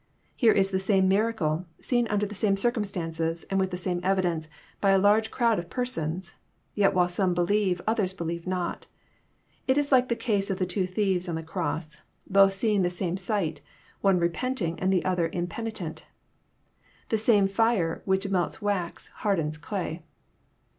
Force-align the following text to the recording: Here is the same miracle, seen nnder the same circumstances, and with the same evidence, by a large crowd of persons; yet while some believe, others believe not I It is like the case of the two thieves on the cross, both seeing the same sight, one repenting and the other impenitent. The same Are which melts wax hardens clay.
Here 0.35 0.51
is 0.51 0.71
the 0.71 0.79
same 0.79 1.07
miracle, 1.07 1.67
seen 1.79 2.07
nnder 2.07 2.27
the 2.27 2.33
same 2.33 2.57
circumstances, 2.57 3.43
and 3.51 3.59
with 3.59 3.69
the 3.69 3.77
same 3.77 3.99
evidence, 4.01 4.47
by 4.81 4.89
a 4.89 4.97
large 4.97 5.29
crowd 5.29 5.59
of 5.59 5.69
persons; 5.69 6.33
yet 6.73 6.95
while 6.95 7.07
some 7.07 7.35
believe, 7.35 7.83
others 7.85 8.11
believe 8.11 8.47
not 8.47 8.87
I 8.87 9.57
It 9.67 9.77
is 9.77 9.91
like 9.91 10.09
the 10.09 10.15
case 10.15 10.49
of 10.49 10.57
the 10.57 10.65
two 10.65 10.87
thieves 10.87 11.29
on 11.29 11.35
the 11.35 11.43
cross, 11.43 11.97
both 12.27 12.53
seeing 12.53 12.81
the 12.81 12.89
same 12.89 13.15
sight, 13.15 13.61
one 14.01 14.17
repenting 14.17 14.79
and 14.79 14.91
the 14.91 15.05
other 15.05 15.29
impenitent. 15.31 16.07
The 17.09 17.17
same 17.19 17.47
Are 17.59 18.01
which 18.05 18.27
melts 18.27 18.59
wax 18.59 19.09
hardens 19.17 19.59
clay. 19.59 20.01